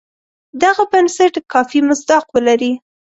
دغه 0.63 0.83
بنسټ 0.91 1.33
کافي 1.53 1.79
مصداق 1.89 2.25
ولري. 2.35 2.71